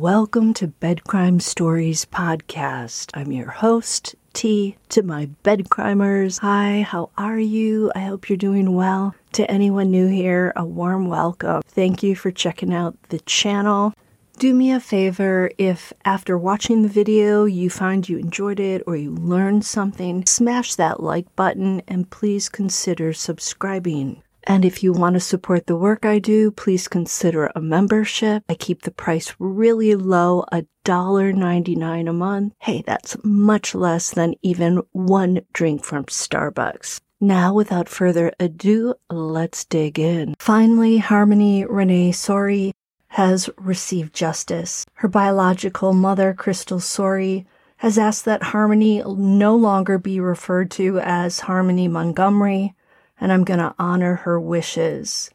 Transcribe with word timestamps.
Welcome 0.00 0.54
to 0.54 0.68
Bedcrime 0.68 1.42
Stories 1.42 2.04
Podcast. 2.04 3.10
I'm 3.14 3.32
your 3.32 3.50
host, 3.50 4.14
T, 4.32 4.76
to 4.90 5.02
my 5.02 5.28
bedcrimers. 5.42 6.38
Hi, 6.38 6.82
how 6.82 7.10
are 7.18 7.40
you? 7.40 7.90
I 7.96 8.02
hope 8.02 8.28
you're 8.28 8.36
doing 8.36 8.74
well. 8.74 9.16
To 9.32 9.50
anyone 9.50 9.90
new 9.90 10.06
here, 10.06 10.52
a 10.54 10.64
warm 10.64 11.08
welcome. 11.08 11.62
Thank 11.66 12.04
you 12.04 12.14
for 12.14 12.30
checking 12.30 12.72
out 12.72 12.96
the 13.08 13.18
channel. 13.18 13.92
Do 14.38 14.54
me 14.54 14.70
a 14.70 14.78
favor 14.78 15.50
if 15.58 15.92
after 16.04 16.38
watching 16.38 16.82
the 16.82 16.88
video 16.88 17.44
you 17.44 17.68
find 17.68 18.08
you 18.08 18.18
enjoyed 18.18 18.60
it 18.60 18.84
or 18.86 18.94
you 18.94 19.10
learned 19.16 19.64
something, 19.64 20.24
smash 20.26 20.76
that 20.76 21.02
like 21.02 21.34
button 21.34 21.82
and 21.88 22.08
please 22.08 22.48
consider 22.48 23.12
subscribing. 23.12 24.22
And 24.48 24.64
if 24.64 24.82
you 24.82 24.94
want 24.94 25.12
to 25.12 25.20
support 25.20 25.66
the 25.66 25.76
work 25.76 26.06
I 26.06 26.18
do, 26.18 26.50
please 26.50 26.88
consider 26.88 27.52
a 27.54 27.60
membership. 27.60 28.44
I 28.48 28.54
keep 28.54 28.80
the 28.80 28.90
price 28.90 29.34
really 29.38 29.94
low, 29.94 30.46
$1.99 30.50 32.08
a 32.08 32.12
month. 32.14 32.54
Hey, 32.60 32.82
that's 32.86 33.14
much 33.22 33.74
less 33.74 34.10
than 34.10 34.36
even 34.40 34.80
one 34.92 35.42
drink 35.52 35.84
from 35.84 36.06
Starbucks. 36.06 36.98
Now, 37.20 37.52
without 37.52 37.90
further 37.90 38.32
ado, 38.40 38.94
let's 39.10 39.66
dig 39.66 39.98
in. 39.98 40.34
Finally, 40.38 40.96
Harmony 40.96 41.66
Renee 41.66 42.12
Sorey 42.12 42.72
has 43.08 43.50
received 43.58 44.14
justice. 44.14 44.86
Her 44.94 45.08
biological 45.08 45.92
mother, 45.92 46.32
Crystal 46.32 46.80
Sorey, 46.80 47.46
has 47.78 47.98
asked 47.98 48.24
that 48.24 48.44
Harmony 48.44 49.02
no 49.06 49.54
longer 49.54 49.98
be 49.98 50.20
referred 50.20 50.70
to 50.70 51.00
as 51.00 51.40
Harmony 51.40 51.86
Montgomery 51.86 52.74
and 53.20 53.32
I'm 53.32 53.44
going 53.44 53.60
to 53.60 53.74
honor 53.78 54.16
her 54.16 54.40
wishes. 54.40 55.30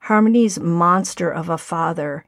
Harmony's 0.00 0.58
monster 0.58 1.30
of 1.30 1.48
a 1.48 1.58
father, 1.58 2.24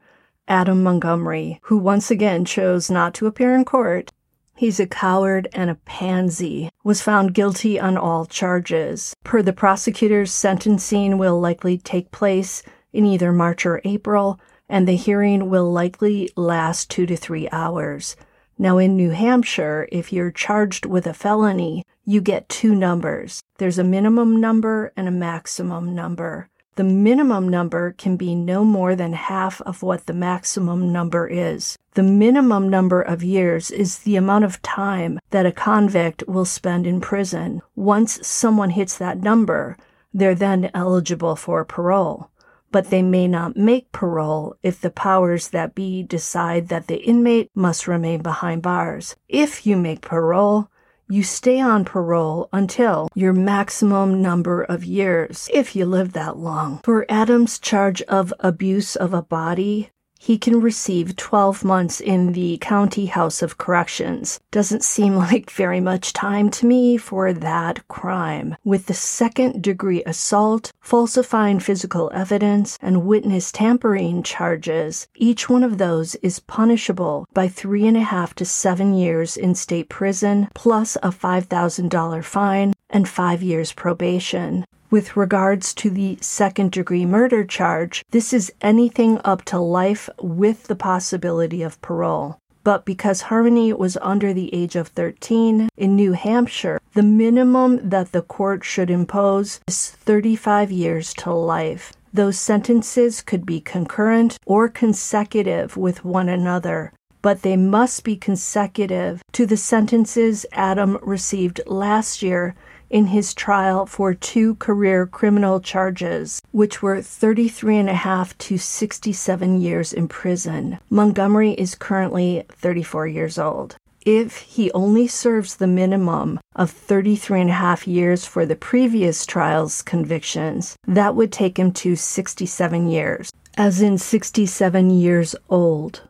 Adam 0.47 0.83
Montgomery, 0.83 1.59
who 1.63 1.77
once 1.77 2.11
again 2.11 2.45
chose 2.45 2.89
not 2.89 3.13
to 3.15 3.27
appear 3.27 3.55
in 3.55 3.65
court, 3.65 4.11
he's 4.55 4.79
a 4.79 4.87
coward 4.87 5.47
and 5.53 5.69
a 5.69 5.75
pansy, 5.75 6.69
was 6.83 7.01
found 7.01 7.33
guilty 7.33 7.79
on 7.79 7.97
all 7.97 8.25
charges. 8.25 9.15
Per 9.23 9.41
the 9.41 9.53
prosecutor's 9.53 10.31
sentencing 10.31 11.17
will 11.17 11.39
likely 11.39 11.77
take 11.77 12.11
place 12.11 12.63
in 12.93 13.05
either 13.05 13.31
March 13.31 13.65
or 13.65 13.81
April, 13.83 14.39
and 14.69 14.87
the 14.87 14.95
hearing 14.95 15.49
will 15.49 15.71
likely 15.71 16.29
last 16.35 16.89
two 16.89 17.05
to 17.05 17.17
three 17.17 17.49
hours. 17.51 18.15
Now, 18.57 18.77
in 18.77 18.95
New 18.95 19.09
Hampshire, 19.09 19.87
if 19.91 20.13
you're 20.13 20.31
charged 20.31 20.85
with 20.85 21.05
a 21.05 21.13
felony, 21.13 21.83
you 22.05 22.21
get 22.21 22.47
two 22.47 22.73
numbers. 22.73 23.43
There's 23.57 23.77
a 23.77 23.83
minimum 23.83 24.39
number 24.39 24.93
and 24.95 25.09
a 25.09 25.11
maximum 25.11 25.93
number. 25.93 26.49
The 26.75 26.85
minimum 26.85 27.49
number 27.49 27.91
can 27.97 28.15
be 28.15 28.33
no 28.33 28.63
more 28.63 28.95
than 28.95 29.11
half 29.13 29.59
of 29.61 29.83
what 29.83 30.05
the 30.05 30.13
maximum 30.13 30.93
number 30.93 31.27
is. 31.27 31.77
The 31.95 32.03
minimum 32.03 32.69
number 32.69 33.01
of 33.01 33.23
years 33.23 33.71
is 33.71 33.99
the 33.99 34.15
amount 34.15 34.45
of 34.45 34.61
time 34.61 35.19
that 35.31 35.45
a 35.45 35.51
convict 35.51 36.23
will 36.27 36.45
spend 36.45 36.87
in 36.87 37.01
prison. 37.01 37.61
Once 37.75 38.25
someone 38.25 38.69
hits 38.69 38.97
that 38.97 39.19
number, 39.19 39.77
they're 40.13 40.35
then 40.35 40.71
eligible 40.73 41.35
for 41.35 41.65
parole 41.65 42.29
but 42.75 42.89
they 42.89 43.01
may 43.01 43.25
not 43.25 43.55
make 43.55 43.89
parole 43.93 44.53
if 44.61 44.81
the 44.81 44.89
powers 44.89 45.47
that 45.51 45.73
be 45.73 46.03
decide 46.03 46.67
that 46.67 46.87
the 46.87 46.97
inmate 46.97 47.49
must 47.55 47.87
remain 47.87 48.21
behind 48.21 48.61
bars. 48.61 49.15
If 49.29 49.65
you 49.65 49.77
make 49.77 50.01
parole, 50.01 50.69
you 51.07 51.23
stay 51.23 51.61
on 51.61 51.85
parole 51.85 52.49
until 52.51 53.07
your 53.15 53.31
maximum 53.31 54.21
number 54.21 54.61
of 54.61 54.83
years, 54.83 55.49
if 55.53 55.73
you 55.73 55.85
live 55.85 56.11
that 56.13 56.35
long. 56.37 56.81
For 56.83 57.05
Adam's 57.07 57.59
charge 57.59 58.01
of 58.01 58.33
abuse 58.41 58.97
of 58.97 59.13
a 59.13 59.21
body, 59.21 59.91
he 60.25 60.39
can 60.39 60.59
receive 60.59 61.15
12 61.15 61.63
months 61.63 62.01
in 62.01 62.31
the 62.31 62.57
County 62.57 63.05
House 63.05 63.43
of 63.43 63.59
Corrections. 63.59 64.39
Doesn't 64.49 64.83
seem 64.83 65.15
like 65.29 65.51
very 65.51 65.79
much 65.79 66.13
time 66.13 66.49
to 66.49 66.65
me 66.65 66.97
for 66.97 67.31
that 67.31 67.87
crime. 67.87 68.55
With 68.63 68.87
the 68.87 68.95
second 68.95 69.61
degree 69.61 70.01
assault, 70.03 70.73
falsifying 70.81 71.59
physical 71.59 72.09
evidence, 72.11 72.79
and 72.81 73.05
witness 73.05 73.51
tampering 73.51 74.23
charges, 74.23 75.07
each 75.15 75.47
one 75.47 75.63
of 75.63 75.77
those 75.77 76.15
is 76.15 76.39
punishable 76.39 77.27
by 77.35 77.47
three 77.47 77.85
and 77.85 77.95
a 77.95 78.01
half 78.01 78.33
to 78.35 78.45
seven 78.45 78.95
years 78.95 79.37
in 79.37 79.53
state 79.53 79.89
prison, 79.89 80.47
plus 80.55 80.95
a 81.03 81.09
$5,000 81.09 82.23
fine 82.23 82.73
and 82.89 83.07
five 83.07 83.43
years 83.43 83.73
probation. 83.73 84.65
With 84.91 85.17
regards 85.17 85.73
to 85.75 85.89
the 85.89 86.17
second 86.21 86.71
degree 86.71 87.05
murder 87.05 87.43
charge, 87.43 88.05
this 88.11 88.31
is 88.31 88.53
anything 88.61 89.19
up 89.25 89.43
to 89.45 89.59
life 89.59 90.09
with 90.21 90.67
the 90.67 90.75
possibility 90.75 91.63
of 91.63 91.81
parole. 91.81 92.37
But 92.63 92.85
because 92.85 93.21
Harmony 93.21 93.73
was 93.73 93.97
under 94.01 94.33
the 94.33 94.53
age 94.53 94.75
of 94.75 94.89
13 94.89 95.69
in 95.75 95.95
New 95.95 96.13
Hampshire, 96.13 96.79
the 96.93 97.03
minimum 97.03 97.89
that 97.89 98.11
the 98.11 98.21
court 98.21 98.63
should 98.63 98.89
impose 98.89 99.59
is 99.67 99.91
35 99.91 100.71
years 100.71 101.13
to 101.15 101.33
life. 101.33 101.93
Those 102.13 102.39
sentences 102.39 103.21
could 103.21 103.45
be 103.45 103.61
concurrent 103.61 104.37
or 104.45 104.69
consecutive 104.69 105.75
with 105.75 106.05
one 106.05 106.29
another, 106.29 106.93
but 107.21 107.41
they 107.41 107.57
must 107.57 108.03
be 108.03 108.15
consecutive 108.15 109.21
to 109.33 109.45
the 109.45 109.57
sentences 109.57 110.45
Adam 110.51 110.97
received 111.01 111.59
last 111.65 112.21
year 112.21 112.55
in 112.89 113.07
his 113.07 113.33
trial 113.33 113.85
for 113.85 114.13
two 114.13 114.55
career 114.55 115.05
criminal 115.05 115.59
charges, 115.59 116.41
which 116.51 116.81
were 116.81 117.01
33 117.01 117.77
and 117.77 117.89
a 117.89 117.93
half 117.93 118.37
to 118.37 118.57
67 118.57 119.61
years 119.61 119.93
in 119.93 120.07
prison. 120.07 120.79
Montgomery 120.89 121.51
is 121.51 121.75
currently 121.75 122.43
34 122.49 123.07
years 123.07 123.37
old. 123.37 123.75
If 124.05 124.37
he 124.37 124.71
only 124.73 125.07
serves 125.07 125.55
the 125.55 125.65
minimum 125.65 126.39
of 126.55 126.69
33 126.69 127.41
and 127.41 127.49
a 127.49 127.53
half 127.53 127.87
years 127.87 128.23
for 128.23 128.45
the 128.45 128.55
previous 128.55 129.25
trial's 129.25 129.81
convictions, 129.81 130.75
that 130.87 131.15
would 131.15 131.31
take 131.31 131.57
him 131.57 131.71
to 131.73 131.95
67 131.95 132.87
years, 132.87 133.31
as 133.57 133.81
in 133.81 133.97
67 133.97 134.91
years 134.91 135.35
old. 135.49 136.03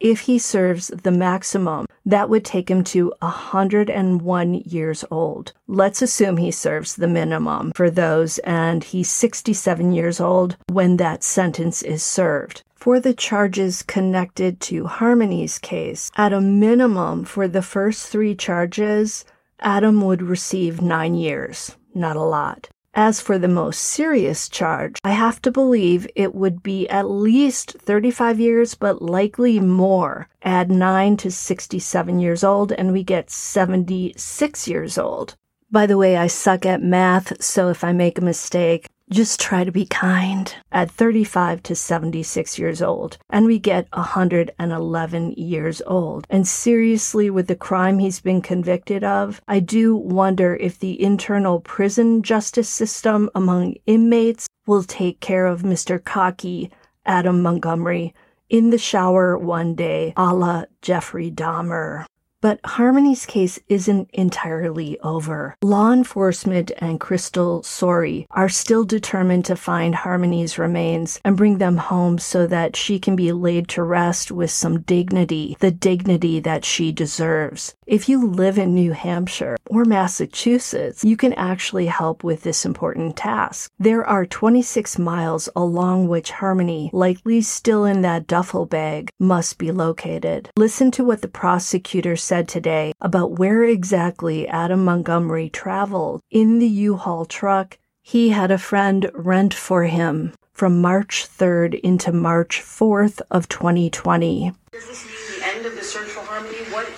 If 0.00 0.20
he 0.20 0.38
serves 0.38 0.88
the 0.88 1.10
maximum, 1.10 1.84
that 2.06 2.30
would 2.30 2.42
take 2.42 2.70
him 2.70 2.82
to 2.84 3.12
101 3.20 4.54
years 4.54 5.04
old. 5.10 5.52
Let's 5.68 6.00
assume 6.00 6.38
he 6.38 6.50
serves 6.50 6.96
the 6.96 7.06
minimum 7.06 7.72
for 7.74 7.90
those 7.90 8.38
and 8.38 8.82
he's 8.82 9.10
67 9.10 9.92
years 9.92 10.18
old 10.18 10.56
when 10.70 10.96
that 10.96 11.22
sentence 11.22 11.82
is 11.82 12.02
served. 12.02 12.62
For 12.74 12.98
the 12.98 13.12
charges 13.12 13.82
connected 13.82 14.58
to 14.60 14.86
Harmony's 14.86 15.58
case, 15.58 16.10
at 16.16 16.32
a 16.32 16.40
minimum 16.40 17.24
for 17.24 17.46
the 17.46 17.60
first 17.60 18.06
three 18.08 18.34
charges, 18.34 19.26
Adam 19.60 20.00
would 20.00 20.22
receive 20.22 20.80
nine 20.80 21.14
years. 21.14 21.76
Not 21.94 22.16
a 22.16 22.22
lot. 22.22 22.70
As 22.94 23.20
for 23.20 23.38
the 23.38 23.46
most 23.46 23.82
serious 23.82 24.48
charge, 24.48 24.98
I 25.04 25.12
have 25.12 25.40
to 25.42 25.52
believe 25.52 26.08
it 26.16 26.34
would 26.34 26.60
be 26.60 26.88
at 26.88 27.08
least 27.08 27.76
35 27.78 28.40
years, 28.40 28.74
but 28.74 29.00
likely 29.00 29.60
more. 29.60 30.28
Add 30.42 30.72
9 30.72 31.16
to 31.18 31.30
67 31.30 32.18
years 32.18 32.42
old, 32.42 32.72
and 32.72 32.92
we 32.92 33.04
get 33.04 33.30
76 33.30 34.66
years 34.66 34.98
old. 34.98 35.36
By 35.70 35.86
the 35.86 35.96
way, 35.96 36.16
I 36.16 36.26
suck 36.26 36.66
at 36.66 36.82
math, 36.82 37.40
so 37.40 37.68
if 37.68 37.84
I 37.84 37.92
make 37.92 38.18
a 38.18 38.24
mistake, 38.24 38.88
just 39.10 39.40
try 39.40 39.64
to 39.64 39.72
be 39.72 39.86
kind. 39.86 40.54
At 40.72 40.90
35 40.90 41.62
to 41.64 41.74
76 41.74 42.58
years 42.58 42.80
old, 42.80 43.18
and 43.28 43.46
we 43.46 43.58
get 43.58 43.88
111 43.92 45.32
years 45.32 45.82
old. 45.86 46.26
And 46.30 46.46
seriously, 46.46 47.30
with 47.30 47.46
the 47.46 47.56
crime 47.56 47.98
he's 47.98 48.20
been 48.20 48.40
convicted 48.40 49.02
of, 49.04 49.40
I 49.48 49.60
do 49.60 49.96
wonder 49.96 50.56
if 50.56 50.78
the 50.78 51.02
internal 51.02 51.60
prison 51.60 52.22
justice 52.22 52.68
system 52.68 53.30
among 53.34 53.74
inmates 53.86 54.48
will 54.66 54.84
take 54.84 55.20
care 55.20 55.46
of 55.46 55.62
Mr. 55.62 56.02
Cocky 56.02 56.70
Adam 57.04 57.42
Montgomery 57.42 58.14
in 58.48 58.70
the 58.70 58.78
shower 58.78 59.38
one 59.38 59.74
day, 59.74 60.12
a 60.16 60.34
la 60.34 60.64
Jeffrey 60.82 61.30
Dahmer. 61.30 62.04
But 62.42 62.60
Harmony's 62.64 63.26
case 63.26 63.58
isn't 63.68 64.08
entirely 64.14 64.98
over. 65.00 65.56
Law 65.60 65.92
enforcement 65.92 66.72
and 66.78 66.98
Crystal 66.98 67.62
Sorey 67.62 68.26
are 68.30 68.48
still 68.48 68.84
determined 68.84 69.44
to 69.44 69.56
find 69.56 69.94
Harmony's 69.94 70.58
remains 70.58 71.20
and 71.22 71.36
bring 71.36 71.58
them 71.58 71.76
home 71.76 72.18
so 72.18 72.46
that 72.46 72.76
she 72.76 72.98
can 72.98 73.14
be 73.14 73.30
laid 73.32 73.68
to 73.68 73.82
rest 73.82 74.32
with 74.32 74.50
some 74.50 74.80
dignity, 74.80 75.56
the 75.60 75.70
dignity 75.70 76.40
that 76.40 76.64
she 76.64 76.92
deserves. 76.92 77.74
If 77.86 78.08
you 78.08 78.26
live 78.26 78.56
in 78.56 78.72
New 78.72 78.92
Hampshire 78.92 79.56
or 79.66 79.84
Massachusetts, 79.84 81.04
you 81.04 81.16
can 81.16 81.32
actually 81.34 81.86
help 81.86 82.24
with 82.24 82.42
this 82.42 82.64
important 82.64 83.16
task. 83.16 83.70
There 83.78 84.06
are 84.06 84.24
26 84.24 84.98
miles 84.98 85.48
along 85.56 86.08
which 86.08 86.30
Harmony, 86.30 86.88
likely 86.92 87.42
still 87.42 87.84
in 87.84 88.00
that 88.02 88.26
duffel 88.26 88.64
bag, 88.64 89.10
must 89.18 89.58
be 89.58 89.72
located. 89.72 90.50
Listen 90.56 90.90
to 90.92 91.04
what 91.04 91.20
the 91.20 91.28
prosecutor 91.28 92.16
said 92.30 92.46
today 92.46 92.92
about 93.00 93.40
where 93.40 93.64
exactly 93.64 94.46
Adam 94.46 94.84
Montgomery 94.84 95.48
traveled 95.48 96.20
in 96.30 96.60
the 96.60 96.68
U 96.68 96.96
Haul 96.96 97.24
truck 97.24 97.76
he 98.02 98.28
had 98.28 98.52
a 98.52 98.56
friend 98.56 99.10
rent 99.14 99.52
for 99.52 99.82
him 99.86 100.32
from 100.52 100.80
March 100.80 101.26
3rd 101.26 101.80
into 101.80 102.12
March 102.12 102.60
4th 102.60 103.20
of 103.32 103.48
2020. 103.48 104.52
Does 104.70 104.86
this 104.86 105.04
mean 105.06 105.40
the 105.40 105.46
end 105.56 105.66
of 105.66 105.74
the 105.74 105.82
search 105.82 106.06
for 106.06 106.20
Harmony? 106.20 106.58
What? 106.70 106.88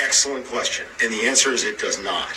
Excellent 0.00 0.46
question. 0.46 0.86
And 1.02 1.12
the 1.12 1.26
answer 1.26 1.50
is 1.50 1.64
it 1.64 1.80
does 1.80 2.00
not. 2.04 2.36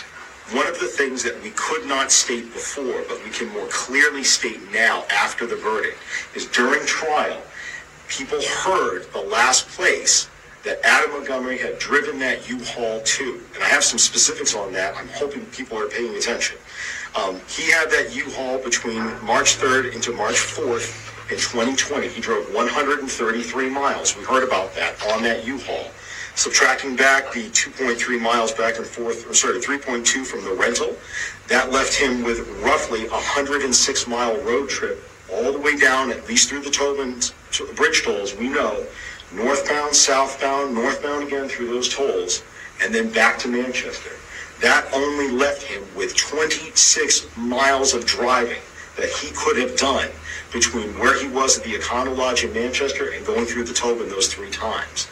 One 0.50 0.66
of 0.66 0.80
the 0.80 0.88
things 0.88 1.22
that 1.22 1.40
we 1.44 1.50
could 1.50 1.86
not 1.86 2.10
state 2.10 2.52
before, 2.52 3.04
but 3.06 3.22
we 3.24 3.30
can 3.30 3.48
more 3.50 3.68
clearly 3.68 4.24
state 4.24 4.58
now 4.72 5.04
after 5.12 5.46
the 5.46 5.54
verdict, 5.54 5.98
is 6.34 6.46
during 6.46 6.84
trial, 6.84 7.42
people 8.08 8.40
heard 8.42 9.04
the 9.12 9.20
last 9.20 9.68
place 9.68 10.28
that 10.64 10.78
Adam 10.84 11.12
Montgomery 11.12 11.58
had 11.58 11.78
driven 11.78 12.18
that 12.18 12.48
U-Haul 12.48 13.00
to. 13.00 13.40
And 13.54 13.62
I 13.62 13.68
have 13.68 13.84
some 13.84 13.98
specifics 13.98 14.54
on 14.54 14.72
that. 14.72 14.94
I'm 14.96 15.08
hoping 15.08 15.44
people 15.46 15.78
are 15.78 15.88
paying 15.88 16.14
attention. 16.16 16.58
Um, 17.16 17.40
he 17.48 17.70
had 17.70 17.90
that 17.90 18.14
U-Haul 18.14 18.58
between 18.58 19.02
March 19.24 19.56
3rd 19.56 19.94
into 19.94 20.12
March 20.12 20.36
4th 20.36 21.30
in 21.30 21.36
2020. 21.38 22.08
He 22.08 22.20
drove 22.20 22.52
133 22.54 23.70
miles. 23.70 24.16
We 24.16 24.24
heard 24.24 24.46
about 24.46 24.74
that 24.74 25.02
on 25.12 25.22
that 25.22 25.46
U-Haul. 25.46 25.90
Subtracting 26.36 26.94
back 26.94 27.32
the 27.32 27.48
2.3 27.50 28.20
miles 28.20 28.52
back 28.52 28.76
and 28.76 28.86
forth, 28.86 29.28
or 29.28 29.34
sorry, 29.34 29.58
3.2 29.58 30.24
from 30.24 30.44
the 30.44 30.52
rental, 30.52 30.96
that 31.48 31.72
left 31.72 31.94
him 31.94 32.22
with 32.22 32.48
roughly 32.62 33.06
a 33.06 33.10
106 33.10 34.06
mile 34.06 34.36
road 34.42 34.68
trip 34.68 35.02
all 35.32 35.52
the 35.52 35.58
way 35.58 35.76
down, 35.76 36.10
at 36.10 36.26
least 36.28 36.48
through 36.48 36.60
the 36.60 36.70
Tobin 36.70 37.20
bridge 37.74 38.02
tolls, 38.02 38.34
we 38.36 38.48
know, 38.48 38.86
northbound, 39.32 39.94
southbound, 39.94 40.74
northbound 40.74 41.26
again 41.26 41.48
through 41.48 41.68
those 41.68 41.88
tolls, 41.88 42.42
and 42.82 42.94
then 42.94 43.10
back 43.12 43.38
to 43.38 43.48
Manchester. 43.48 44.10
That 44.60 44.86
only 44.92 45.30
left 45.30 45.62
him 45.62 45.82
with 45.96 46.16
26 46.16 47.36
miles 47.36 47.94
of 47.94 48.04
driving 48.04 48.60
that 48.96 49.08
he 49.08 49.30
could 49.34 49.56
have 49.56 49.76
done 49.76 50.10
between 50.52 50.98
where 50.98 51.18
he 51.18 51.28
was 51.28 51.58
at 51.58 51.64
the 51.64 51.74
Econo 51.74 52.16
Lodge 52.16 52.44
in 52.44 52.52
Manchester 52.52 53.10
and 53.10 53.24
going 53.24 53.46
through 53.46 53.64
the 53.64 53.72
Tobin 53.72 54.08
those 54.08 54.28
three 54.32 54.50
times. 54.50 55.06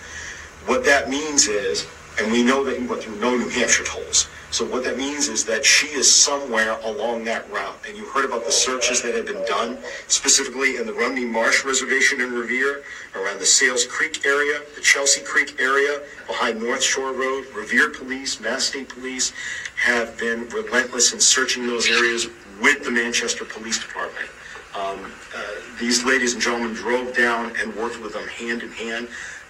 What 0.67 0.85
that 0.85 1.09
means 1.09 1.47
is, 1.47 1.87
and 2.21 2.33
we 2.33 2.43
know 2.43 2.65
that 2.65 2.81
went 2.89 3.03
through 3.03 3.21
no 3.21 3.37
New 3.37 3.49
Hampshire 3.49 3.85
tolls. 3.85 4.29
So 4.51 4.65
what 4.65 4.83
that 4.85 4.97
means 4.97 5.29
is 5.29 5.45
that 5.45 5.65
she 5.65 5.89
is 5.89 6.13
somewhere 6.13 6.79
along 6.81 7.25
that 7.25 7.51
route. 7.51 7.79
And 7.87 7.97
you 7.97 8.07
heard 8.07 8.25
about 8.25 8.45
the 8.45 8.51
searches 8.51 9.03
that 9.03 9.15
have 9.15 9.27
been 9.27 9.45
done, 9.45 9.79
specifically 10.09 10.77
in 10.77 10.87
the 10.87 10.93
Rumney 10.93 11.27
Marsh 11.27 11.65
Reservation 11.65 12.21
in 12.21 12.33
Revere, 12.33 12.83
around 13.15 13.39
the 13.39 13.47
Sales 13.47 13.87
Creek 13.87 14.25
area, 14.25 14.61
the 14.75 14.81
Chelsea 14.81 15.23
Creek 15.23 15.61
area, 15.61 16.01
behind 16.27 16.61
North 16.61 16.83
Shore 16.83 17.13
Road. 17.13 17.47
Revere 17.55 17.91
Police, 17.91 18.41
Mass 18.41 18.65
State 18.65 18.89
Police 18.89 19.33
have 19.77 20.17
been 20.19 20.49
relentless 20.49 21.13
in 21.13 21.21
searching 21.21 21.67
those 21.67 21.89
areas 21.89 22.27
with 22.61 22.83
the 22.85 22.91
Manchester 22.91 23.45
Police 23.45 23.79
Department. 23.79 24.29
Um, 24.75 25.13
uh, 25.37 25.43
these 25.79 26.05
ladies 26.05 26.33
and 26.33 26.43
gentlemen 26.43 26.75
drove 26.75 27.15
down 27.15 27.53
and 27.59 27.75
worked 27.77 28.01
with 28.03 28.15
them 28.15 28.27
hand 28.29 28.63
in 28.63 28.73
hand. 28.73 29.09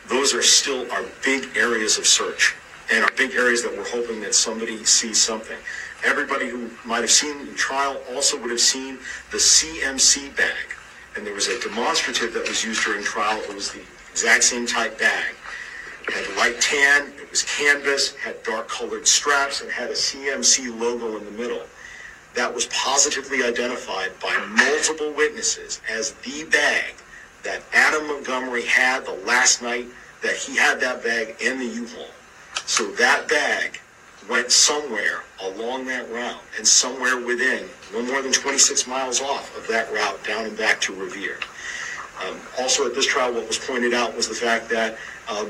Those 0.08 0.34
are 0.34 0.42
still 0.42 0.90
our 0.90 1.04
big 1.24 1.56
areas 1.56 1.98
of 1.98 2.06
search 2.06 2.56
and 2.92 3.04
our 3.04 3.10
big 3.16 3.32
areas 3.34 3.62
that 3.62 3.76
we're 3.76 3.88
hoping 3.88 4.20
that 4.22 4.34
somebody 4.34 4.84
sees 4.84 5.20
something. 5.20 5.58
Everybody 6.04 6.48
who 6.48 6.70
might 6.84 7.00
have 7.00 7.10
seen 7.10 7.46
the 7.46 7.54
trial 7.54 8.00
also 8.12 8.40
would 8.40 8.50
have 8.50 8.60
seen 8.60 8.98
the 9.30 9.36
CMC 9.36 10.34
bag. 10.36 10.74
And 11.16 11.26
there 11.26 11.34
was 11.34 11.48
a 11.48 11.60
demonstrative 11.60 12.32
that 12.34 12.48
was 12.48 12.64
used 12.64 12.84
during 12.84 13.02
trial. 13.02 13.38
It 13.42 13.54
was 13.54 13.72
the 13.72 13.82
exact 14.10 14.44
same 14.44 14.66
type 14.66 14.98
bag. 14.98 15.34
It 16.06 16.14
had 16.14 16.36
light 16.36 16.60
tan, 16.60 17.12
it 17.20 17.30
was 17.30 17.42
canvas, 17.42 18.14
had 18.16 18.42
dark 18.42 18.68
colored 18.68 19.06
straps, 19.06 19.60
and 19.60 19.70
had 19.70 19.90
a 19.90 19.94
CMC 19.94 20.78
logo 20.78 21.18
in 21.18 21.24
the 21.24 21.30
middle. 21.32 21.62
That 22.34 22.54
was 22.54 22.66
positively 22.66 23.42
identified 23.42 24.12
by 24.20 24.34
multiple 24.46 25.12
witnesses 25.12 25.82
as 25.90 26.12
the 26.12 26.44
bag 26.44 26.94
that 27.42 27.62
Adam 27.74 28.06
Montgomery 28.06 28.64
had 28.64 29.04
the 29.04 29.12
last 29.26 29.60
night 29.60 29.86
that 30.22 30.36
he 30.36 30.56
had 30.56 30.80
that 30.80 31.02
bag 31.02 31.36
in 31.40 31.58
the 31.58 31.66
U-Haul. 31.66 32.06
So 32.68 32.84
that 32.92 33.26
bag 33.28 33.80
went 34.28 34.52
somewhere 34.52 35.24
along 35.42 35.86
that 35.86 36.06
route 36.10 36.42
and 36.58 36.68
somewhere 36.68 37.18
within, 37.18 37.66
no 37.94 38.02
more 38.02 38.20
than 38.20 38.30
26 38.30 38.86
miles 38.86 39.22
off 39.22 39.56
of 39.56 39.66
that 39.68 39.90
route 39.90 40.22
down 40.22 40.44
and 40.44 40.54
back 40.54 40.78
to 40.82 40.94
Revere. 40.94 41.38
Um, 42.22 42.38
also 42.58 42.84
at 42.84 42.94
this 42.94 43.06
trial, 43.06 43.32
what 43.32 43.48
was 43.48 43.58
pointed 43.58 43.94
out 43.94 44.14
was 44.14 44.28
the 44.28 44.34
fact 44.34 44.68
that 44.68 44.98
um, 45.30 45.48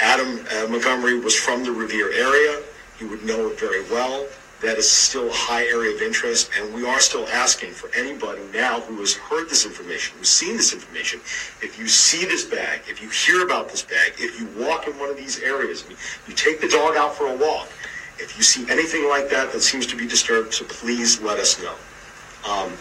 Adam 0.00 0.44
uh, 0.52 0.66
Montgomery 0.68 1.18
was 1.18 1.34
from 1.34 1.64
the 1.64 1.72
Revere 1.72 2.12
area. 2.12 2.62
He 2.98 3.06
would 3.06 3.24
know 3.24 3.48
it 3.48 3.58
very 3.58 3.90
well 3.90 4.26
that 4.60 4.76
is 4.76 4.90
still 4.90 5.28
a 5.28 5.32
high 5.32 5.64
area 5.66 5.94
of 5.94 6.02
interest, 6.02 6.50
and 6.58 6.74
we 6.74 6.84
are 6.86 6.98
still 7.00 7.26
asking 7.28 7.70
for 7.70 7.90
anybody 7.94 8.42
now 8.52 8.80
who 8.80 8.96
has 8.96 9.14
heard 9.14 9.48
this 9.48 9.64
information, 9.64 10.16
who's 10.18 10.28
seen 10.28 10.56
this 10.56 10.72
information, 10.72 11.20
if 11.62 11.78
you 11.78 11.86
see 11.86 12.24
this 12.24 12.44
bag, 12.44 12.80
if 12.88 13.00
you 13.00 13.08
hear 13.08 13.44
about 13.44 13.68
this 13.68 13.82
bag, 13.82 14.14
if 14.18 14.38
you 14.40 14.48
walk 14.64 14.88
in 14.88 14.98
one 14.98 15.10
of 15.10 15.16
these 15.16 15.40
areas, 15.40 15.84
you 16.26 16.34
take 16.34 16.60
the 16.60 16.68
dog 16.68 16.96
out 16.96 17.14
for 17.14 17.26
a 17.26 17.36
walk, 17.36 17.68
if 18.18 18.36
you 18.36 18.42
see 18.42 18.68
anything 18.68 19.08
like 19.08 19.30
that 19.30 19.52
that 19.52 19.60
seems 19.60 19.86
to 19.86 19.96
be 19.96 20.06
disturbed, 20.06 20.52
so 20.52 20.64
please 20.64 21.20
let 21.20 21.38
us 21.38 21.62
know. 21.62 21.74
Um, 22.48 22.72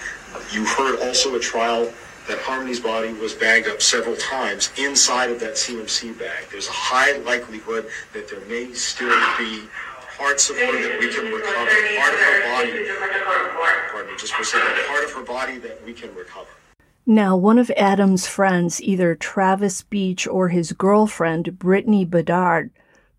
you 0.52 0.66
heard 0.66 1.00
also 1.02 1.36
a 1.36 1.40
trial 1.40 1.92
that 2.28 2.40
Harmony's 2.40 2.80
body 2.80 3.14
was 3.14 3.34
bagged 3.34 3.68
up 3.68 3.82
several 3.82 4.16
times 4.18 4.72
inside 4.78 5.30
of 5.30 5.40
that 5.40 5.54
CMC 5.54 6.18
bag. 6.20 6.46
There's 6.52 6.68
a 6.68 6.74
high 6.74 7.18
likelihood 7.20 7.88
that 8.14 8.30
there 8.30 8.42
may 8.42 8.74
still 8.74 9.16
be 9.38 9.62
parts 10.18 10.50
of 10.50 10.58
her 10.58 10.66
that 10.66 11.00
we 11.00 11.14
can 11.14 11.26
recover, 11.32 11.54
part 11.54 12.14
of 12.14 12.20
her 12.20 12.42
body, 12.44 12.72
pardon 13.92 14.12
me, 14.12 14.18
just 14.18 14.34
for 14.34 14.42
a 14.42 14.46
second, 14.46 14.86
part 14.88 15.04
of 15.04 15.14
her 15.14 15.24
body 15.24 15.58
that 15.60 15.84
we 15.86 15.94
can 15.94 16.14
recover. 16.16 16.48
Now, 17.06 17.38
one 17.38 17.58
of 17.58 17.72
Adam's 17.78 18.28
friends, 18.28 18.82
either 18.82 19.16
Travis 19.16 19.82
Beach 19.82 20.28
or 20.28 20.50
his 20.50 20.74
girlfriend, 20.74 21.58
Brittany 21.58 22.04
Bedard, 22.04 22.72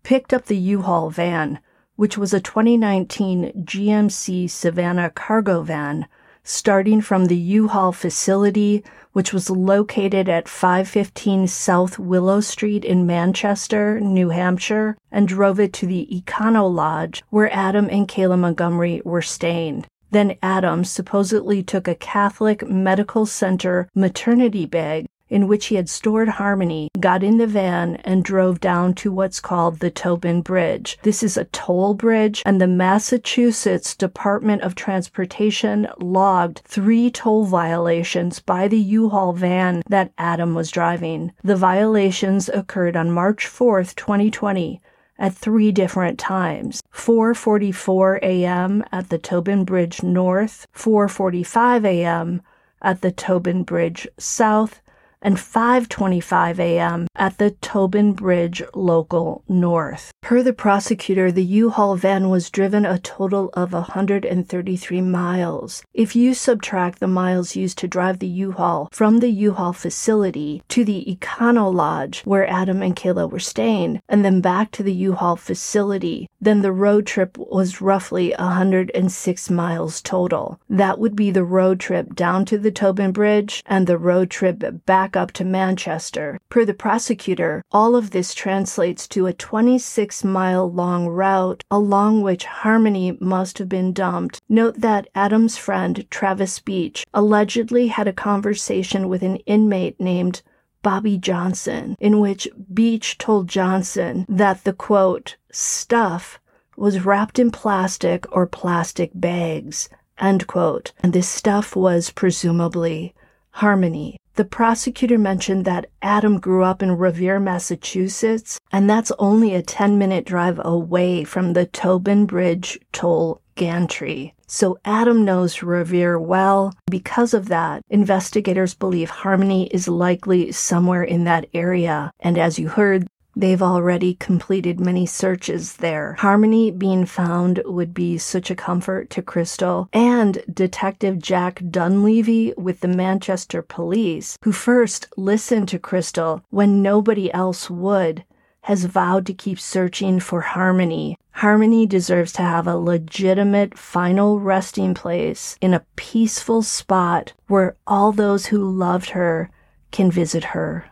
picked 0.03 0.33
up 0.33 0.45
the 0.45 0.57
U-Haul 0.57 1.09
van, 1.09 1.59
which 1.95 2.17
was 2.17 2.33
a 2.33 2.39
2019 2.39 3.63
GMC 3.65 4.45
Savana 4.45 5.13
cargo 5.13 5.63
van, 5.63 6.07
starting 6.49 6.99
from 6.99 7.25
the 7.25 7.37
U-Haul 7.37 7.91
facility 7.91 8.83
which 9.11 9.31
was 9.31 9.51
located 9.51 10.27
at 10.27 10.49
515 10.49 11.45
South 11.45 11.99
Willow 11.99 12.41
Street 12.41 12.83
in 12.83 13.05
Manchester, 13.05 13.99
New 13.99 14.29
Hampshire, 14.29 14.97
and 15.11 15.27
drove 15.27 15.59
it 15.59 15.73
to 15.73 15.85
the 15.85 16.07
Econo 16.11 16.73
Lodge 16.73 17.23
where 17.29 17.53
Adam 17.53 17.87
and 17.91 18.07
Kayla 18.07 18.39
Montgomery 18.39 18.99
were 19.05 19.21
staying. 19.21 19.85
Then 20.09 20.37
Adam 20.41 20.83
supposedly 20.85 21.61
took 21.61 21.87
a 21.87 21.93
Catholic 21.93 22.67
Medical 22.67 23.27
Center 23.27 23.87
maternity 23.93 24.65
bag 24.65 25.05
in 25.29 25.47
which 25.47 25.67
he 25.67 25.75
had 25.75 25.89
stored 25.89 26.27
Harmony, 26.27 26.89
got 26.99 27.23
in 27.23 27.37
the 27.37 27.47
van, 27.47 27.95
and 27.97 28.23
drove 28.23 28.59
down 28.59 28.93
to 28.93 29.11
what's 29.11 29.39
called 29.39 29.79
the 29.79 29.91
Tobin 29.91 30.41
Bridge. 30.41 30.97
This 31.03 31.21
is 31.23 31.37
a 31.37 31.45
toll 31.45 31.93
bridge, 31.93 32.41
and 32.45 32.59
the 32.59 32.67
Massachusetts 32.67 33.95
Department 33.95 34.61
of 34.61 34.75
Transportation 34.75 35.87
logged 35.99 36.61
three 36.65 37.11
toll 37.11 37.45
violations 37.45 38.39
by 38.39 38.67
the 38.67 38.79
U-Haul 38.79 39.33
van 39.33 39.83
that 39.87 40.11
Adam 40.17 40.55
was 40.55 40.71
driving. 40.71 41.31
The 41.43 41.55
violations 41.55 42.49
occurred 42.49 42.95
on 42.95 43.11
March 43.11 43.45
4th, 43.45 43.95
2020 43.95 44.81
at 45.19 45.33
three 45.33 45.71
different 45.71 46.17
times 46.17 46.81
4:44 46.93 48.19
a.m. 48.21 48.83
at 48.91 49.09
the 49.09 49.17
Tobin 49.17 49.65
Bridge 49.65 50.01
North, 50.01 50.65
4:45 50.73 51.85
a.m. 51.85 52.41
at 52.81 53.01
the 53.01 53.11
Tobin 53.11 53.63
Bridge 53.63 54.07
South, 54.17 54.81
and 55.21 55.37
5:25 55.37 56.59
a.m. 56.59 57.07
at 57.15 57.37
the 57.37 57.51
Tobin 57.51 58.13
Bridge 58.13 58.61
Local 58.73 59.43
North. 59.47 60.11
Per 60.21 60.41
the 60.43 60.53
prosecutor, 60.53 61.31
the 61.31 61.43
U-Haul 61.43 61.95
van 61.95 62.29
was 62.29 62.49
driven 62.49 62.85
a 62.85 62.99
total 62.99 63.49
of 63.53 63.73
133 63.73 65.01
miles. 65.01 65.83
If 65.93 66.15
you 66.15 66.33
subtract 66.33 66.99
the 66.99 67.07
miles 67.07 67.55
used 67.55 67.77
to 67.79 67.87
drive 67.87 68.19
the 68.19 68.27
U-Haul 68.27 68.89
from 68.91 69.19
the 69.19 69.29
U-Haul 69.29 69.73
facility 69.73 70.63
to 70.69 70.85
the 70.85 71.03
Econo 71.05 71.73
Lodge 71.73 72.21
where 72.23 72.47
Adam 72.47 72.81
and 72.81 72.95
Kayla 72.95 73.29
were 73.29 73.39
staying 73.39 74.01
and 74.07 74.23
then 74.23 74.41
back 74.41 74.71
to 74.71 74.83
the 74.83 74.93
U-Haul 74.93 75.35
facility, 75.35 76.27
then 76.39 76.61
the 76.61 76.71
road 76.71 77.05
trip 77.05 77.37
was 77.37 77.81
roughly 77.81 78.33
106 78.37 79.49
miles 79.49 80.01
total. 80.01 80.59
That 80.69 80.99
would 80.99 81.15
be 81.15 81.31
the 81.31 81.43
road 81.43 81.79
trip 81.79 82.15
down 82.15 82.45
to 82.45 82.57
the 82.57 82.71
Tobin 82.71 83.11
Bridge 83.11 83.63
and 83.65 83.87
the 83.87 83.97
road 83.97 84.29
trip 84.29 84.63
back 84.85 85.08
back 85.09 85.19
up 85.19 85.31
to 85.31 85.43
Manchester. 85.43 86.39
Per 86.49 86.65
the 86.65 86.73
prosecutor, 86.75 87.63
all 87.71 87.95
of 87.95 88.11
this 88.11 88.35
translates 88.35 89.07
to 89.07 89.25
a 89.25 89.33
26 89.33 90.23
mile 90.23 90.71
long 90.71 91.07
route 91.07 91.63
along 91.71 92.21
which 92.21 92.45
Harmony 92.45 93.17
must 93.19 93.57
have 93.57 93.67
been 93.67 93.91
dumped. 93.91 94.39
Note 94.47 94.75
that 94.81 95.07
Adam's 95.15 95.57
friend, 95.57 96.05
Travis 96.11 96.59
Beach, 96.59 97.07
allegedly 97.11 97.87
had 97.87 98.07
a 98.07 98.13
conversation 98.13 99.09
with 99.09 99.23
an 99.23 99.37
inmate 99.47 99.99
named 99.99 100.43
Bobby 100.83 101.17
Johnson, 101.17 101.95
in 101.99 102.19
which 102.19 102.47
Beach 102.71 103.17
told 103.17 103.47
Johnson 103.47 104.27
that 104.29 104.63
the 104.63 104.73
quote, 104.73 105.37
stuff 105.51 106.39
was 106.77 107.03
wrapped 107.03 107.39
in 107.39 107.49
plastic 107.49 108.27
or 108.31 108.45
plastic 108.45 109.09
bags, 109.15 109.89
end 110.19 110.45
quote, 110.45 110.91
and 111.01 111.13
this 111.13 111.27
stuff 111.27 111.75
was 111.75 112.11
presumably 112.11 113.15
Harmony. 113.59 114.19
The 114.39 114.45
prosecutor 114.45 115.17
mentioned 115.17 115.65
that 115.65 115.87
Adam 116.01 116.39
grew 116.39 116.63
up 116.63 116.81
in 116.81 116.95
Revere, 116.95 117.41
Massachusetts, 117.41 118.57
and 118.71 118.89
that's 118.89 119.11
only 119.19 119.53
a 119.53 119.61
10 119.61 119.97
minute 119.97 120.25
drive 120.25 120.61
away 120.63 121.25
from 121.25 121.51
the 121.51 121.65
Tobin 121.65 122.25
Bridge 122.25 122.79
toll 122.93 123.41
gantry. 123.55 124.33
So 124.47 124.79
Adam 124.85 125.25
knows 125.25 125.61
Revere 125.61 126.17
well. 126.17 126.73
Because 126.89 127.33
of 127.33 127.49
that, 127.49 127.81
investigators 127.89 128.73
believe 128.73 129.09
Harmony 129.09 129.67
is 129.67 129.89
likely 129.89 130.53
somewhere 130.53 131.03
in 131.03 131.25
that 131.25 131.47
area. 131.53 132.13
And 132.21 132.37
as 132.37 132.57
you 132.57 132.69
heard, 132.69 133.07
They've 133.39 133.61
already 133.61 134.15
completed 134.15 134.81
many 134.81 135.05
searches 135.05 135.77
there. 135.77 136.17
Harmony 136.19 136.71
being 136.71 137.05
found 137.05 137.61
would 137.63 137.93
be 137.93 138.17
such 138.17 138.51
a 138.51 138.55
comfort 138.55 139.09
to 139.11 139.21
Crystal 139.21 139.87
and 139.93 140.43
Detective 140.53 141.19
Jack 141.19 141.63
Dunleavy 141.71 142.53
with 142.57 142.81
the 142.81 142.89
Manchester 142.89 143.61
Police, 143.61 144.37
who 144.43 144.51
first 144.51 145.07
listened 145.15 145.69
to 145.69 145.79
Crystal 145.79 146.43
when 146.49 146.81
nobody 146.81 147.33
else 147.33 147.69
would, 147.69 148.25
has 148.63 148.83
vowed 148.83 149.25
to 149.27 149.33
keep 149.33 149.57
searching 149.57 150.19
for 150.19 150.41
Harmony. 150.41 151.17
Harmony 151.31 151.85
deserves 151.85 152.33
to 152.33 152.41
have 152.41 152.67
a 152.67 152.75
legitimate 152.75 153.77
final 153.77 154.41
resting 154.41 154.93
place 154.93 155.55
in 155.61 155.73
a 155.73 155.85
peaceful 155.95 156.61
spot 156.61 157.31
where 157.47 157.77
all 157.87 158.11
those 158.11 158.47
who 158.47 158.69
loved 158.69 159.11
her 159.11 159.49
can 159.91 160.11
visit 160.11 160.43
her. 160.43 160.88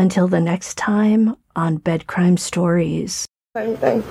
Until 0.00 0.28
the 0.28 0.40
next 0.40 0.78
time 0.78 1.36
on 1.54 1.76
Bed 1.76 2.06
Crime 2.06 2.38
Stories. 2.38 3.26
Same 3.54 3.76
thing. 3.76 4.02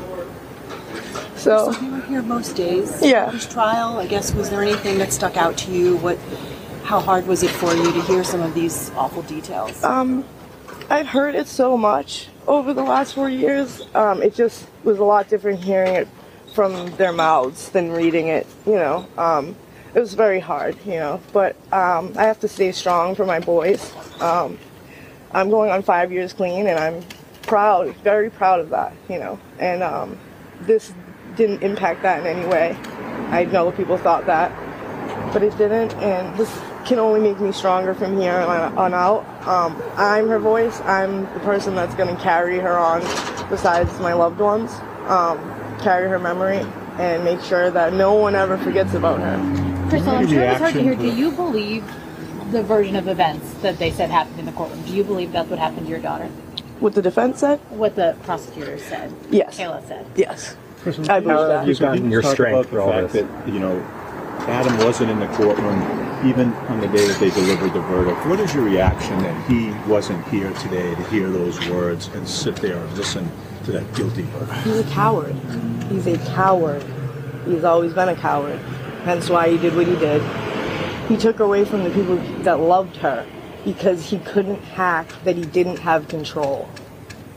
So, 1.36 1.72
So 1.72 1.82
you 1.82 1.92
were 1.94 2.02
here 2.02 2.22
most 2.22 2.56
days. 2.56 3.02
Yeah. 3.02 3.32
This 3.32 3.52
trial, 3.52 3.98
I 3.98 4.06
guess, 4.06 4.32
was 4.36 4.52
there 4.52 4.62
anything 4.62 5.00
that 5.00 5.12
stuck 5.12 5.36
out 5.36 5.58
to 5.58 5.72
you? 5.72 5.98
What, 5.98 6.20
how 6.84 7.00
hard 7.00 7.26
was 7.26 7.42
it 7.42 7.50
for 7.50 7.74
you 7.74 7.92
to 7.92 8.02
hear 8.04 8.24
some 8.24 8.40
of 8.42 8.54
these 8.54 8.92
awful 8.92 9.24
details? 9.24 9.84
um, 9.84 10.24
I've 10.92 11.08
heard 11.08 11.34
it 11.34 11.48
so 11.48 11.76
much 11.76 12.28
over 12.46 12.72
the 12.72 12.84
last 12.84 13.16
four 13.16 13.28
years. 13.28 13.82
Um, 13.96 14.22
it 14.22 14.36
just 14.36 14.68
was 14.84 15.00
a 15.00 15.04
lot 15.04 15.28
different 15.28 15.60
hearing 15.60 15.96
it 15.96 16.08
from 16.54 16.96
their 16.98 17.12
mouths 17.12 17.70
than 17.70 17.92
reading 17.92 18.28
it. 18.28 18.46
You 18.68 18.74
know, 18.74 19.08
um, 19.18 19.56
it 19.96 20.00
was 20.00 20.14
very 20.14 20.40
hard. 20.40 20.78
You 20.86 21.00
know, 21.00 21.22
but 21.34 21.56
um, 21.74 22.14
I 22.16 22.26
have 22.26 22.40
to 22.42 22.48
stay 22.48 22.72
strong 22.74 23.16
for 23.16 23.26
my 23.26 23.40
boys. 23.40 23.92
Um, 24.22 24.60
I'm 25.32 25.50
going 25.50 25.72
on 25.72 25.84
five 25.84 26.12
years 26.12 26.34
clean, 26.34 26.68
and 26.68 26.80
I'm 26.80 27.04
proud, 27.44 27.96
very 27.98 28.30
proud 28.30 28.60
of 28.60 28.70
that. 28.70 28.94
You 29.10 29.20
know, 29.20 29.40
and 29.60 29.84
um, 29.84 30.18
this 30.62 30.94
didn't 31.36 31.64
impact 31.64 32.02
that 32.04 32.20
in 32.20 32.28
any 32.28 32.48
way. 32.48 32.78
I 33.30 33.46
know 33.46 33.72
people 33.72 33.98
thought 33.98 34.26
that, 34.26 34.52
but 35.34 35.44
it 35.44 35.58
didn't, 35.58 35.94
and 35.96 36.38
this 36.38 36.50
can 36.86 36.98
only 36.98 37.20
make 37.20 37.40
me 37.40 37.52
stronger 37.52 37.94
from 37.94 38.20
here 38.20 38.34
on, 38.34 38.78
on 38.78 38.94
out. 38.94 39.26
Um, 39.48 39.82
I'm 39.96 40.28
her 40.28 40.40
voice. 40.40 40.80
I'm 40.82 41.24
the 41.34 41.40
person 41.42 41.76
that's 41.76 41.94
going 41.96 42.16
to 42.16 42.22
carry 42.22 42.60
her 42.60 42.78
on, 42.78 43.02
besides 43.50 44.00
my 44.00 44.14
loved 44.14 44.40
ones. 44.40 44.72
Um, 45.08 45.38
carry 45.80 46.10
her 46.10 46.20
memory 46.20 46.66
and 46.98 47.24
make 47.24 47.42
sure 47.42 47.72
that 47.72 47.94
no 47.94 48.14
one 48.14 48.36
ever 48.36 48.58
forgets 48.58 48.94
about 48.94 49.20
her. 49.20 49.88
Crystal, 49.90 50.12
I'm 50.12 50.24
Any 50.24 50.34
sure 50.34 50.44
it's 50.44 50.60
hard 50.60 50.74
to 50.74 50.82
hear. 50.82 50.96
Do 50.96 51.10
you 51.10 51.32
believe 51.32 51.84
the 52.52 52.64
version 52.64 52.96
of 52.96 53.08
events 53.08 53.54
that 53.56 53.78
they 53.80 53.92
said 53.92 54.10
happened 54.10 54.40
in 54.40 54.46
the 54.46 54.52
courtroom? 54.52 54.82
Do 54.84 54.94
you 54.94 55.04
believe 55.04 55.32
that's 55.32 55.50
what 55.50 55.60
happened 55.60 55.86
to 55.88 55.90
your 55.92 56.00
daughter? 56.02 56.28
What 56.80 56.96
the 56.96 57.02
defense 57.02 57.40
said? 57.40 57.60
What 57.70 57.96
the 57.96 58.16
prosecutors 58.24 58.84
said? 58.84 59.14
Yes. 59.30 59.58
Kayla 59.60 59.86
said. 59.88 60.06
Yes. 60.16 60.56
Crystal, 60.82 61.12
I 61.12 61.20
believe 61.20 61.36
how 61.38 61.48
that. 61.48 61.60
have 61.60 61.68
you 61.68 61.74
So 61.76 61.86
can 61.86 61.94
gotten 61.96 62.12
your 62.12 62.24
strength 62.24 62.54
about 62.60 62.66
for 62.68 62.76
the 62.76 62.82
all 62.82 62.92
fact 62.92 63.14
this? 63.14 63.28
that 63.28 63.48
you 63.54 63.60
know 63.60 63.80
Adam 64.48 64.78
wasn't 64.80 65.12
in 65.12 65.20
the 65.20 65.28
courtroom 65.28 65.82
even 66.26 66.54
on 66.54 66.80
the 66.82 66.88
day 66.88 67.06
that 67.08 67.20
they 67.20 67.30
delivered 67.32 67.74
the 67.74 67.82
verdict. 67.82 68.26
What 68.28 68.40
is 68.40 68.54
your 68.54 68.64
reaction 68.64 69.18
that 69.20 69.50
he 69.50 69.72
wasn't 69.90 70.26
here 70.30 70.52
today 70.54 70.96
to 70.96 71.04
hear 71.10 71.30
those 71.30 71.60
words 71.70 72.08
and 72.10 72.28
sit 72.28 72.56
there 72.58 72.78
and 72.78 72.98
listen 72.98 73.30
to 73.66 73.72
that 73.74 73.94
guilty 73.96 74.24
verdict? 74.24 74.54
He's 74.66 74.80
a 74.80 74.84
coward. 74.92 75.36
He's 75.90 76.08
a 76.08 76.18
coward. 76.34 76.84
He's 77.46 77.64
always 77.64 77.94
been 77.94 78.10
a 78.10 78.16
coward. 78.16 78.60
Hence 79.04 79.30
why 79.30 79.50
he 79.50 79.58
did 79.58 79.76
what 79.76 79.88
he 79.88 79.96
did. 79.96 80.22
He 81.10 81.18
took 81.18 81.40
away 81.40 81.66
from 81.66 81.84
the 81.84 81.90
people 81.90 82.18
that 82.44 82.60
loved 82.60 82.96
her 82.98 83.26
because 83.66 84.12
he 84.12 84.20
couldn't 84.20 84.62
hack 84.62 85.12
that 85.24 85.36
he 85.36 85.44
didn't 85.44 85.80
have 85.80 86.08
control. 86.08 86.70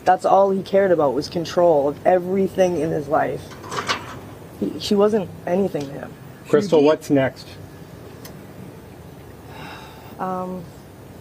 That's 0.05 0.27
all 0.27 0.51
he 0.51 0.63
cared 0.63 0.91
about 0.91 1.15
was 1.15 1.31
control 1.31 1.89
of 1.89 2.07
everything 2.07 2.79
in 2.79 2.91
his 2.91 3.09
life. 3.09 3.43
He, 4.61 4.79
she 4.79 4.95
wasn't 4.95 5.31
anything 5.47 5.87
to 5.87 5.93
him. 5.93 6.13
Crystal, 6.49 6.83
what's 6.83 7.09
next? 7.09 7.49
Um, 10.19 10.63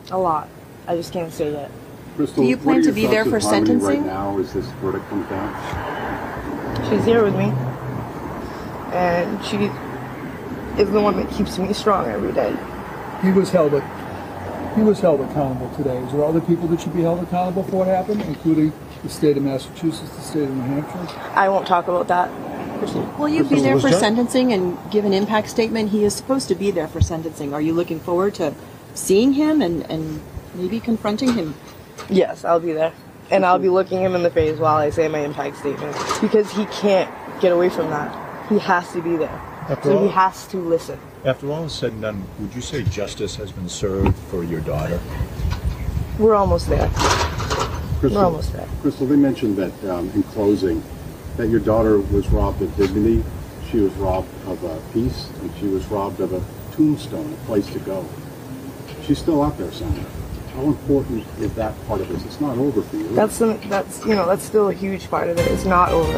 A 0.10 0.18
lot. 0.18 0.50
I 0.88 0.98
just 0.98 1.14
can't 1.14 1.32
say 1.32 1.54
yet. 1.54 1.72
Crystal, 2.18 2.44
Do 2.44 2.50
you 2.50 2.58
plan 2.58 2.84
to 2.84 2.92
be 2.92 3.08
there 3.08 3.24
for 3.24 3.40
sentencing? 3.40 3.88
Right 3.88 4.06
now, 4.06 4.38
as 4.40 4.52
this 4.54 4.66
verdict 4.82 5.08
comes 5.08 5.28
down. 5.30 6.90
She's 6.90 7.06
here 7.06 7.24
with 7.24 7.36
me. 7.36 7.54
And 8.94 9.44
she 9.46 9.72
is 10.78 10.90
the 10.92 11.02
one 11.02 11.18
that 11.18 11.30
keeps 11.32 11.58
me 11.58 11.74
strong 11.74 12.08
every 12.08 12.32
day. 12.32 12.56
He 13.22 13.32
was 13.32 13.52
held, 13.52 13.72
he 14.76 14.82
was 14.82 15.00
held 15.00 15.22
accountable 15.22 15.70
today. 15.76 15.98
Is 15.98 16.12
there 16.12 16.24
other 16.24 16.42
people 16.42 16.68
that 16.70 16.82
should 16.82 16.94
be 16.94 17.02
held 17.02 17.22
accountable 17.22 17.64
for 17.64 17.78
what 17.78 17.88
happened, 17.88 18.22
including 18.22 18.74
the 19.04 19.10
state 19.10 19.38
of 19.38 19.44
Massachusetts, 19.44 20.16
the 20.16 20.22
state 20.22 20.44
of 20.44 20.56
New 20.56 20.62
Hampshire? 20.62 21.20
I 21.36 21.50
won't 21.50 21.68
talk 21.68 21.88
about 21.88 22.08
that. 22.08 22.30
Will 23.20 23.30
you 23.30 23.44
be 23.44 23.60
there 23.60 23.80
for 23.80 23.92
sentencing 23.92 24.54
and 24.54 24.78
give 24.90 25.06
an 25.06 25.14
impact 25.14 25.50
statement? 25.50 25.90
He 25.90 26.04
is 26.04 26.16
supposed 26.16 26.48
to 26.48 26.56
be 26.56 26.72
there 26.72 26.88
for 26.88 27.00
sentencing. 27.00 27.54
Are 27.54 27.62
you 27.62 27.74
looking 27.74 28.00
forward 28.00 28.34
to 28.36 28.56
seeing 28.96 29.34
him 29.34 29.62
and, 29.62 29.84
and 29.92 30.20
maybe 30.56 30.80
confronting 30.80 31.34
him? 31.34 31.54
Yes, 32.10 32.44
I'll 32.44 32.60
be 32.60 32.74
there. 32.74 32.92
And 33.30 33.46
I'll 33.46 33.60
be 33.60 33.70
looking 33.70 34.02
him 34.02 34.16
in 34.16 34.24
the 34.24 34.32
face 34.32 34.58
while 34.58 34.78
I 34.78 34.90
say 34.90 35.08
my 35.08 35.20
impact 35.20 35.58
statement. 35.58 35.96
Because 36.22 36.52
he 36.52 36.66
can't 36.66 37.10
get 37.40 37.52
away 37.52 37.70
from 37.70 37.90
that. 37.92 38.50
He 38.50 38.58
has 38.58 38.92
to 38.94 39.02
be 39.02 39.16
there. 39.16 39.42
After 39.72 39.90
So 39.90 39.98
all- 40.00 40.04
he 40.04 40.10
has 40.10 40.48
to 40.48 40.58
listen. 40.58 41.00
After 41.24 41.50
all 41.50 41.64
is 41.64 41.72
said 41.72 41.94
and 41.94 42.02
done, 42.02 42.24
would 42.40 42.54
you 42.54 42.60
say 42.60 42.84
justice 42.84 43.38
has 43.38 43.54
been 43.54 43.70
served 43.70 44.18
for 44.30 44.44
your 44.44 44.60
daughter? 44.60 45.00
We're 46.20 46.36
almost 46.36 46.68
there. 46.68 46.90
Crystal, 48.02 48.20
We're 48.20 48.26
almost 48.26 48.52
there. 48.52 48.68
Crystal, 48.82 49.08
they 49.08 49.16
mentioned 49.16 49.56
that 49.56 49.90
um, 49.90 50.12
in 50.14 50.24
closing, 50.24 50.84
that 51.38 51.48
your 51.48 51.62
daughter 51.62 52.00
was 52.00 52.28
robbed 52.30 52.62
of 52.62 52.76
dignity, 52.76 53.24
she 53.72 53.80
was 53.80 53.94
robbed 53.94 54.28
of 54.46 54.62
a 54.66 54.82
peace, 54.92 55.30
and 55.40 55.50
she 55.58 55.68
was 55.68 55.86
robbed 55.88 56.20
of 56.20 56.34
a 56.34 56.44
tombstone, 56.76 57.32
a 57.32 57.46
place 57.46 57.68
to 57.72 57.80
go. 57.80 58.06
She's 59.04 59.20
still 59.20 59.42
out 59.42 59.58
there 59.58 59.72
somewhere. 59.72 60.06
How 60.54 60.64
important 60.64 61.26
is 61.40 61.54
that 61.54 61.74
part 61.88 62.02
of 62.02 62.10
this? 62.10 62.26
It's 62.26 62.42
not 62.42 62.58
over 62.58 62.82
for 62.82 62.98
you. 62.98 63.08
That's 63.16 63.38
the, 63.40 63.54
that's 63.70 64.04
you 64.06 64.16
know 64.16 64.26
that's 64.26 64.44
still 64.44 64.68
a 64.68 64.74
huge 64.74 65.10
part 65.10 65.30
of 65.30 65.40
it. 65.40 65.48
It's 65.50 65.64
not 65.64 65.92
over. 65.94 66.18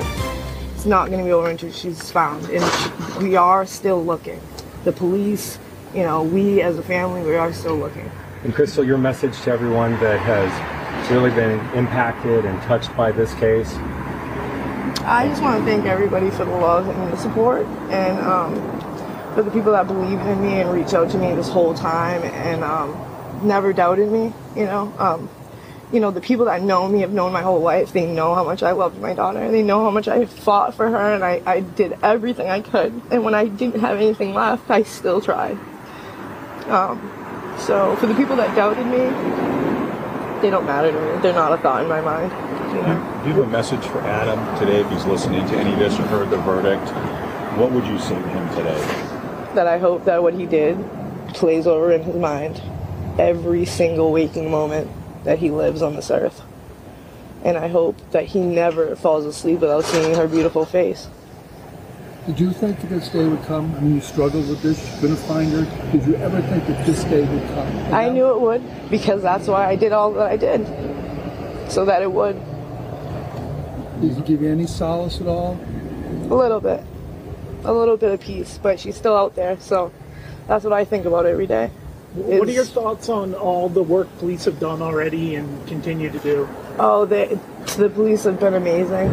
It's 0.83 0.89
not 0.89 1.07
going 1.07 1.19
to 1.19 1.23
be 1.23 1.31
over 1.31 1.49
until 1.49 1.71
she's 1.71 2.11
found, 2.11 2.43
and 2.49 2.61
she, 2.61 3.23
we 3.23 3.37
are 3.37 3.65
still 3.65 4.03
looking. 4.03 4.41
The 4.83 4.91
police, 4.91 5.57
you 5.95 6.03
know, 6.03 6.23
we 6.23 6.61
as 6.61 6.77
a 6.77 6.83
family, 6.83 7.21
we 7.21 7.37
are 7.37 7.53
still 7.53 7.77
looking. 7.77 8.11
And 8.43 8.53
Crystal, 8.53 8.83
your 8.83 8.97
message 8.97 9.39
to 9.43 9.51
everyone 9.51 9.93
that 10.01 10.19
has 10.19 11.09
really 11.09 11.29
been 11.29 11.57
impacted 11.73 12.43
and 12.43 12.61
touched 12.63 12.93
by 12.97 13.13
this 13.13 13.33
case. 13.35 13.73
I 15.05 15.25
just 15.29 15.41
want 15.41 15.63
to 15.63 15.71
thank 15.71 15.85
everybody 15.85 16.29
for 16.31 16.43
the 16.43 16.51
love 16.51 16.89
and 16.89 17.13
the 17.13 17.15
support, 17.15 17.65
and 17.89 18.19
um, 18.19 18.55
for 19.35 19.41
the 19.41 19.51
people 19.51 19.71
that 19.71 19.87
believed 19.87 20.23
in 20.23 20.41
me 20.41 20.59
and 20.59 20.69
reached 20.69 20.93
out 20.93 21.09
to 21.11 21.17
me 21.17 21.33
this 21.33 21.47
whole 21.47 21.73
time 21.73 22.23
and 22.23 22.61
um, 22.61 22.91
never 23.41 23.71
doubted 23.71 24.11
me. 24.11 24.33
You 24.53 24.65
know, 24.65 24.93
um, 24.99 25.29
you 25.91 25.99
know 25.99 26.11
the 26.11 26.21
people 26.21 26.45
that 26.45 26.61
know 26.61 26.87
me 26.87 27.01
have 27.01 27.11
known 27.11 27.31
my 27.31 27.41
whole 27.41 27.59
life. 27.59 27.93
They 27.93 28.05
know 28.05 28.33
how 28.33 28.43
much 28.43 28.63
I 28.63 28.71
loved 28.71 28.99
my 28.99 29.13
daughter. 29.13 29.49
They 29.51 29.63
know 29.63 29.83
how 29.83 29.91
much 29.91 30.07
I 30.07 30.25
fought 30.25 30.73
for 30.73 30.89
her, 30.89 31.13
and 31.13 31.23
I, 31.23 31.41
I 31.45 31.59
did 31.61 31.97
everything 32.01 32.49
I 32.49 32.61
could. 32.61 33.01
And 33.11 33.23
when 33.23 33.33
I 33.33 33.47
didn't 33.47 33.81
have 33.81 33.97
anything 33.97 34.33
left, 34.33 34.69
I 34.69 34.83
still 34.83 35.21
tried. 35.21 35.57
Um, 36.67 37.11
so 37.59 37.95
for 37.97 38.07
the 38.07 38.15
people 38.15 38.35
that 38.37 38.55
doubted 38.55 38.85
me, 38.85 39.09
they 40.41 40.49
don't 40.49 40.65
matter 40.65 40.91
to 40.91 40.99
me. 40.99 41.21
They're 41.21 41.33
not 41.33 41.53
a 41.53 41.57
thought 41.57 41.83
in 41.83 41.89
my 41.89 42.01
mind. 42.01 42.31
You 42.73 42.81
know? 42.81 43.21
Do 43.23 43.29
you 43.29 43.35
have 43.35 43.47
a 43.47 43.51
message 43.51 43.85
for 43.85 43.99
Adam 44.01 44.59
today 44.59 44.81
if 44.81 44.89
he's 44.89 45.05
listening 45.05 45.47
to 45.47 45.55
any 45.57 45.73
of 45.73 45.79
this 45.79 45.99
or 45.99 46.03
heard 46.03 46.29
the 46.29 46.37
verdict? 46.37 46.89
What 47.57 47.71
would 47.71 47.85
you 47.85 47.99
say 47.99 48.15
to 48.15 48.29
him 48.29 48.49
today? 48.55 49.09
that 49.55 49.67
I 49.67 49.77
hope 49.77 50.05
that 50.05 50.21
what 50.21 50.33
he 50.33 50.45
did 50.45 50.77
plays 51.33 51.67
over 51.67 51.91
in 51.91 52.01
his 52.03 52.15
mind 52.15 52.61
every 53.19 53.65
single 53.65 54.11
waking 54.11 54.49
moment 54.49 54.89
that 55.23 55.39
he 55.39 55.49
lives 55.51 55.81
on 55.81 55.95
this 55.95 56.11
earth. 56.11 56.41
And 57.43 57.57
I 57.57 57.67
hope 57.67 57.97
that 58.11 58.25
he 58.25 58.39
never 58.39 58.95
falls 58.95 59.25
asleep 59.25 59.59
without 59.59 59.83
seeing 59.83 60.15
her 60.15 60.27
beautiful 60.27 60.65
face. 60.65 61.07
Did 62.25 62.39
you 62.39 62.51
think 62.53 62.79
that 62.79 62.89
this 62.89 63.09
day 63.09 63.27
would 63.27 63.43
come? 63.43 63.75
I 63.75 63.81
mean, 63.81 63.95
you 63.95 64.01
struggled 64.01 64.47
with 64.47 64.61
this, 64.61 64.79
you 64.79 65.01
couldn't 65.01 65.17
find 65.17 65.51
her. 65.51 65.91
Did 65.91 66.07
you 66.07 66.15
ever 66.15 66.41
think 66.41 66.65
that 66.67 66.85
this 66.85 67.03
day 67.03 67.19
would 67.19 67.47
come? 67.49 67.93
I 67.93 68.07
knew 68.07 68.29
it 68.29 68.39
would 68.39 68.89
because 68.89 69.21
that's 69.21 69.47
why 69.47 69.67
I 69.67 69.75
did 69.75 69.91
all 69.91 70.13
that 70.13 70.31
I 70.31 70.37
did. 70.37 70.65
So 71.69 71.83
that 71.83 72.01
it 72.01 72.11
would. 72.11 72.39
Did 73.99 74.15
he 74.15 74.21
give 74.21 74.41
you 74.41 74.49
any 74.49 74.67
solace 74.67 75.19
at 75.19 75.27
all? 75.27 75.59
A 76.29 76.35
little 76.35 76.61
bit. 76.61 76.81
A 77.65 77.73
little 77.73 77.97
bit 77.97 78.13
of 78.13 78.21
peace, 78.21 78.57
but 78.61 78.79
she's 78.79 78.95
still 78.95 79.17
out 79.17 79.35
there, 79.35 79.59
so 79.59 79.91
that's 80.47 80.63
what 80.63 80.71
I 80.71 80.85
think 80.85 81.05
about 81.05 81.25
every 81.25 81.47
day. 81.47 81.71
What 82.13 82.47
are 82.47 82.51
your 82.51 82.65
thoughts 82.65 83.09
on 83.09 83.33
all 83.33 83.69
the 83.69 83.81
work 83.81 84.07
police 84.19 84.45
have 84.45 84.59
done 84.59 84.83
already 84.83 85.35
and 85.35 85.67
continue 85.67 86.11
to 86.11 86.19
do? 86.19 86.47
Oh, 86.77 87.05
they, 87.05 87.39
the 87.77 87.89
police 87.89 88.23
have 88.25 88.39
been 88.39 88.53
amazing. 88.53 89.09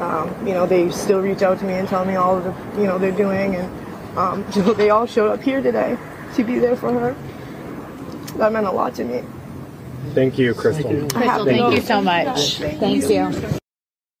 Um, 0.00 0.46
you 0.46 0.54
know, 0.54 0.64
they 0.64 0.90
still 0.90 1.20
reach 1.20 1.42
out 1.42 1.58
to 1.58 1.64
me 1.64 1.74
and 1.74 1.88
tell 1.88 2.04
me 2.04 2.14
all 2.14 2.36
of 2.38 2.44
the, 2.44 2.80
you 2.80 2.86
know, 2.86 2.96
they're 2.98 3.10
doing, 3.10 3.56
and 3.56 4.16
um, 4.18 4.44
you 4.54 4.74
they 4.74 4.90
all 4.90 5.06
showed 5.06 5.32
up 5.32 5.42
here 5.42 5.62
today 5.62 5.98
to 6.34 6.44
be 6.44 6.60
there 6.60 6.76
for 6.76 6.92
her. 6.92 7.16
That 8.38 8.52
meant 8.52 8.66
a 8.66 8.72
lot 8.72 8.94
to 8.96 9.04
me. 9.04 9.24
Thank 10.12 10.38
you, 10.38 10.54
Crystal. 10.54 11.08
Crystal, 11.08 11.44
thank 11.44 11.74
you 11.74 11.80
so 11.80 12.00
much. 12.00 12.58
Thank 12.58 13.08
you. 13.08 13.58